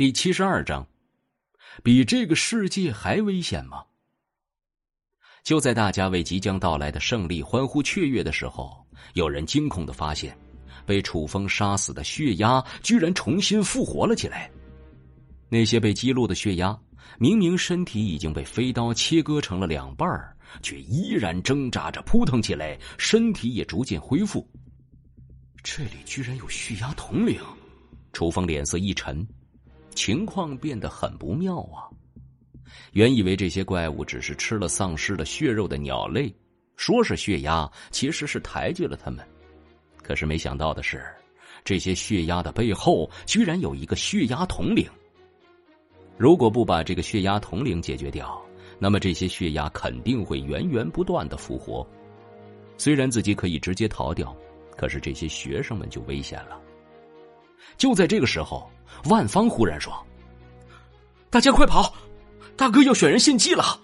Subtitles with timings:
[0.00, 0.88] 第七十二章，
[1.82, 3.84] 比这个世界还危险吗？
[5.44, 8.82] 就在大家为即将到来的胜利欢呼雀跃的时候，
[9.12, 10.34] 有人惊恐的发现，
[10.86, 14.50] 被楚风杀死的血鸦居然重新复活了起来。
[15.50, 16.74] 那些被击落的血鸦，
[17.18, 20.08] 明明身体已经被飞刀切割成了两半，
[20.62, 24.50] 却依然挣扎着扑腾起来，身体也逐渐恢复。
[25.62, 27.38] 这里居然有血鸦统领！
[28.14, 29.28] 楚风脸色一沉，
[29.94, 31.88] 情况变得很不妙啊。
[32.92, 36.32] 原以为这些怪物只是吃了丧尸的血肉的鸟类，
[36.76, 39.26] 说是血鸦，其实是抬举了他们。
[40.02, 41.04] 可是没想到的是，
[41.64, 44.88] 这些血鸦的背后居然有一个血鸦统领。
[46.16, 48.40] 如果不把这个血鸦统领解决掉，
[48.78, 51.86] 那么这些血鸦肯定会源源不断的复活。
[52.76, 54.34] 虽然自己可以直接逃掉，
[54.76, 56.60] 可是这些学生们就危险了。
[57.76, 58.70] 就在这个时候，
[59.04, 59.92] 万芳忽然说
[61.30, 61.94] ：“大家快跑！”
[62.56, 63.80] 大哥要选人献祭了。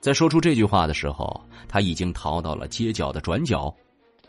[0.00, 3.74] 在说出这句话的时候，他已经逃到了街角的转角。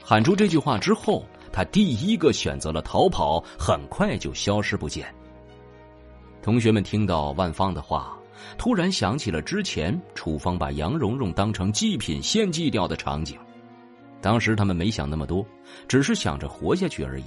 [0.04, 5.14] 喊出这句话之后，他第一个选择了逃跑，很快就消失不见。
[6.42, 8.18] 同学们听到万芳的话，
[8.58, 13.38] 突然想起了之前楚芳把杨蓉蓉当成祭品献祭掉的场景。
[14.22, 15.46] 当时他们没想那么多，
[15.88, 17.26] 只是想着活下去而已。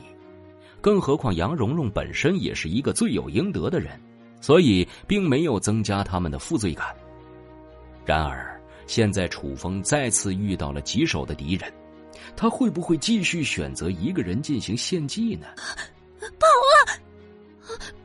[0.80, 4.00] 更何况杨蓉蓉本身也是一个罪有应得的人。
[4.40, 6.94] 所以，并没有增加他们的负罪感。
[8.06, 11.72] 然而，现在楚风再次遇到了棘手的敌人，
[12.36, 15.48] 他会不会继续选择一个人进行献祭呢？
[16.20, 16.94] 跑啊！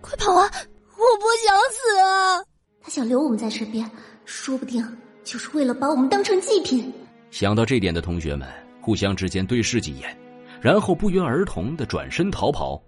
[0.01, 0.49] 快跑啊！
[0.89, 2.43] 我不想死啊！
[2.81, 3.87] 他想留我们在身边，
[4.25, 4.83] 说不定
[5.23, 6.91] 就是为了把我们当成祭品。
[7.29, 8.49] 想到这点的同学们，
[8.81, 10.17] 互相之间对视几眼，
[10.63, 12.81] 然后不约而同的转身逃跑。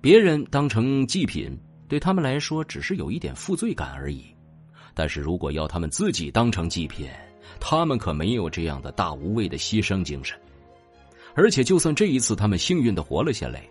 [0.00, 1.56] 别人当成祭品。
[1.86, 4.24] 对他们来说，只是有一点负罪感而已。
[4.94, 7.06] 但是如果要他们自己当成祭品，
[7.60, 10.36] 他们可没有这样的大无畏的牺牲精神。
[11.34, 13.62] 而且，就算这一次他们幸运的活了下来，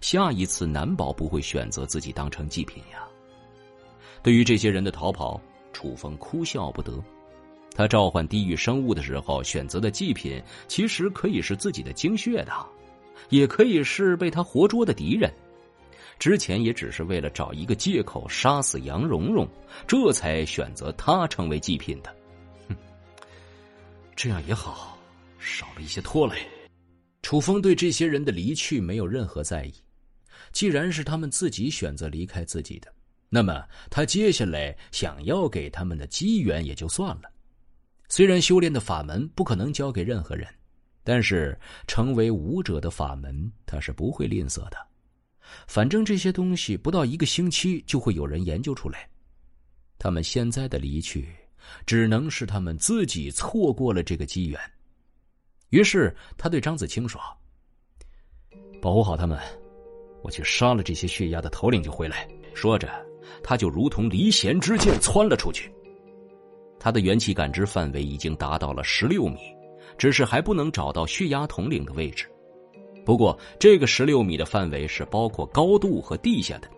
[0.00, 3.06] 下一次难保不会选择自己当成祭品呀。
[4.22, 5.40] 对于这些人的逃跑，
[5.72, 7.00] 楚风哭笑不得。
[7.78, 12.52] 他召唤地狱生物的时候选择的祭品，其实可以是自己的精血的，
[13.28, 15.32] 也可以是被他活捉的敌人。
[16.18, 19.46] 之前也只是为了找一个借口杀死杨蓉蓉，
[19.86, 22.12] 这才选择他成为祭品的。
[22.68, 22.74] 哼，
[24.16, 24.98] 这样也好，
[25.38, 26.34] 少了一些拖累。
[27.22, 29.72] 楚风对这些人的离去没有任何在意，
[30.50, 32.92] 既然是他们自己选择离开自己的，
[33.28, 37.30] 那么他接下来想要给他们的机缘也就算了。
[38.08, 40.46] 虽然修炼的法门不可能教给任何人，
[41.04, 44.76] 但是成为武者的法门他是不会吝啬的。
[45.66, 49.08] 反正这些东西不到一个星期就会有人研究出来。
[49.98, 51.28] 他们现在的离去，
[51.86, 54.60] 只能是他们自己错过了这个机缘。
[55.70, 57.20] 于是他对张子清说
[58.80, 59.38] ：“保护好他们，
[60.22, 62.88] 我去杀了这些血鸦的头领就回来。”说着，
[63.42, 65.70] 他就如同离弦之箭窜了出去。
[66.80, 69.38] 他的元气感知范围已经达到了十六米，
[69.96, 72.26] 只是还不能找到血压统领的位置。
[73.04, 76.68] 不过，这个十六米的范围是包括高度和地下的，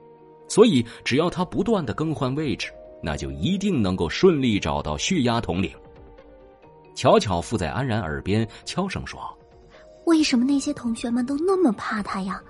[0.49, 2.72] 所以只要他不断的更换位置，
[3.03, 5.71] 那就一定能够顺利找到血压统领。
[6.94, 9.21] 巧巧附在安然耳边悄声说
[10.06, 12.43] ：“为什么那些同学们都那么怕他呀？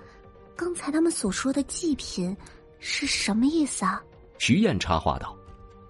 [0.57, 2.37] 刚才他们所说的祭品
[2.79, 4.03] 是什么意思啊？”
[4.39, 5.35] 徐燕插话道：“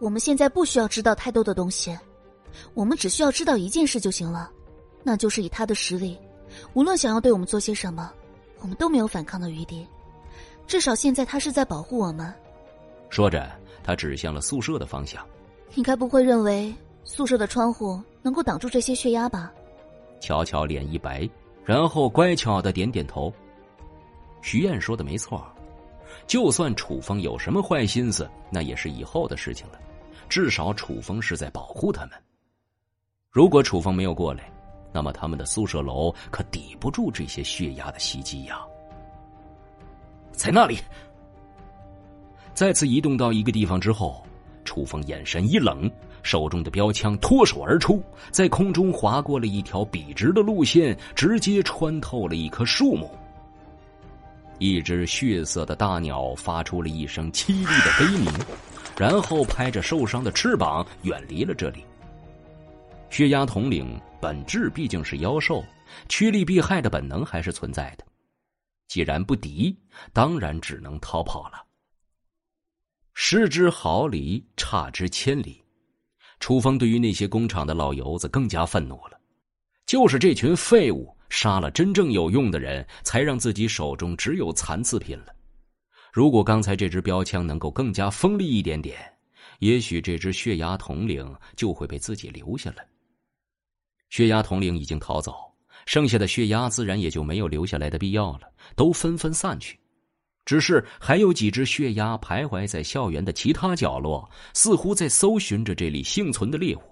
[0.01, 1.97] 我们现在不需要知道太多的东西，
[2.75, 4.51] 我们只需要知道一件事就行了，
[5.05, 6.19] 那就是以他的实力。”
[6.75, 8.13] 无论想要对我们做些什么，
[8.59, 9.87] 我们都没有反抗的余地。
[10.67, 12.35] 至少现在他是在保护我们。
[13.09, 13.49] 说着，
[13.85, 15.25] 他指向了宿舍的方向。
[15.75, 16.75] 你该不会认为
[17.05, 19.53] 宿舍的窗户能够挡住这些血压吧？
[20.19, 21.29] 乔乔脸一白，
[21.65, 23.33] 然后乖巧的点点头。
[24.43, 25.47] 徐燕说的没错，
[26.27, 29.81] 就算楚风有什么坏心思，那也是以后的事情了。
[30.31, 32.13] 至少楚风是在保护他们。
[33.31, 34.51] 如果楚风没有过来，
[34.93, 38.61] 那么他们的宿舍楼可抵不住这些血鸦的袭击呀！
[40.33, 40.79] 在那里，
[42.55, 44.25] 再次移动到一个地方之后，
[44.65, 45.91] 楚风眼神一冷，
[46.23, 53.11] 手中的标枪脱手而出，在空中划过了一条笔直的路线，直接穿透了一棵树木。
[54.59, 58.33] 一只血色的大鸟发出了一声凄厉的悲鸣，
[59.01, 61.83] 然后拍着受伤的翅膀远离了这里。
[63.09, 65.65] 血鸦统领本质毕竟是妖兽，
[66.11, 68.05] 趋利避害的本能还是存在的。
[68.89, 69.75] 既然不敌，
[70.13, 71.65] 当然只能逃跑了。
[73.15, 75.65] 失之毫厘，差之千里。
[76.39, 79.19] 楚风对于那些工厂的老油子更加愤怒了。
[79.87, 85.35] 就是这群废物杀了真正有用的人，才让自己手中只有残次品了。
[86.13, 88.99] 如果刚才这支标枪能够更加锋利一点点，
[89.59, 92.79] 也许这只血牙统领就会被自己留下了。
[94.09, 95.35] 血牙统领已经逃走。
[95.87, 98.43] 剩下的血鸭自然也就没有留下来的必要了，
[98.77, 99.79] 都纷纷散去。
[100.45, 106.83] 只是还有几只血鸭徘徊在校园的其他角落，似乎在搜寻着这里幸存的猎物。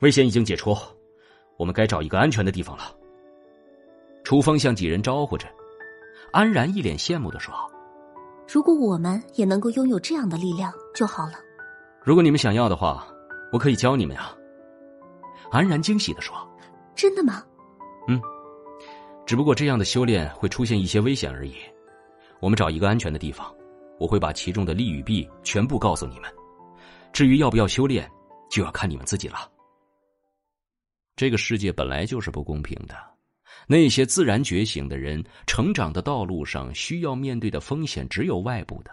[0.00, 0.76] 危险已经解除，
[1.58, 2.94] 我们该找一个安全的地方了。
[4.22, 5.48] 楚风向几人招呼着，
[6.32, 7.54] 安然一脸羡慕的说
[8.46, 11.34] ：“如果我们也能够拥有这样的力量就好了。
[12.02, 13.06] 如果你们想要的话，
[13.52, 14.30] 我可以教你们呀。”
[15.50, 16.36] 安然惊喜的说。
[16.94, 17.44] 真的吗？
[18.08, 18.20] 嗯，
[19.24, 21.54] 只不过这样的修炼会出现一些危险而已。
[22.40, 23.54] 我们找一个安全的地方，
[24.00, 26.28] 我会把其中的利与弊全部告诉你们。
[27.12, 28.10] 至于要不要修炼，
[28.50, 29.48] 就要看你们自己了。
[31.14, 32.96] 这个世界本来就是不公平的，
[33.70, 38.90] 那些自然觉醒的人成长的道路上需要面对的风险只有外部的，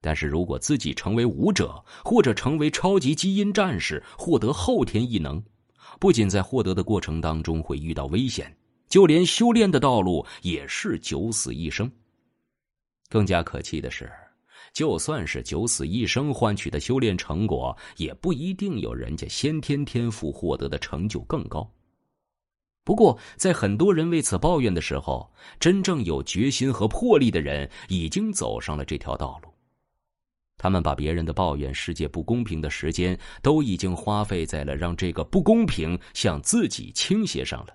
[0.00, 5.42] 但是如果自己成为武者或者成为超级基因战士，获得后天异能。
[6.00, 8.56] 不仅在获得的过程当中会遇到危险，
[8.88, 11.90] 就连修炼的道路也是九死一生。
[13.10, 14.10] 更加可气的是，
[14.72, 21.70] 就算是九死一生换取的修炼成果，也不一定有人家先天天赋获得的成就更高。
[22.86, 25.28] 不过，在很多人为此抱怨的时候，
[25.58, 29.48] 真正有决心和魄力的人已经走上了这条道路。
[30.56, 37.74] 他们把别人的抱怨世界不公平的时间，都已经花费在了让这个不公平向自己倾斜上了。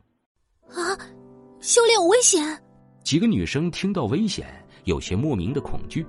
[0.70, 0.96] 啊，
[1.60, 2.42] 修炼有危险！
[3.04, 4.48] 几个女生听到危险，
[4.86, 6.08] 有些莫名的恐惧。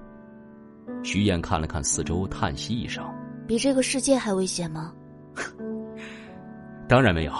[1.03, 3.05] 徐燕看了看四周，叹息一声
[3.49, 4.95] ：“比这个世界还危险吗？”
[6.89, 7.33] 当然没有。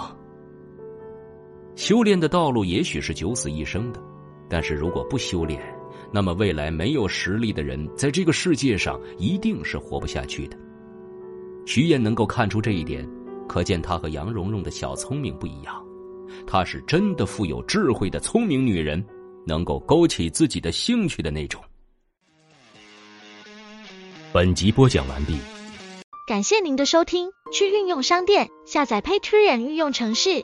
[1.75, 4.01] 修炼的道路也许是九死一生的，
[4.49, 5.59] 但是如果不修炼，
[6.11, 10.57] 那么，未来没有实力的人，在这个世界上一定是活不下去的。
[11.65, 13.09] 徐燕能够看出这一点，
[13.47, 15.83] 可见她和杨蓉蓉的小聪明不一样。
[16.45, 19.03] 她是真的富有智慧的聪明女人，
[19.47, 21.59] 能够勾起自己的兴趣的那种。
[24.31, 25.37] 本集播讲完毕，
[26.27, 27.29] 感谢您的收听。
[27.51, 30.43] 去运用商店下载 Patreon 运用程式，